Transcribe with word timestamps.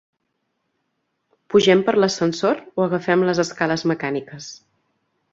Pugem 1.53 1.83
per 1.89 1.93
l'ascensor 1.99 2.61
o 2.81 2.85
agafem 2.85 3.25
les 3.27 3.41
escales 3.43 3.85
mecàniques? 3.93 4.49